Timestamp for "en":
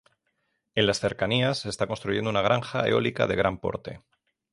0.73-0.87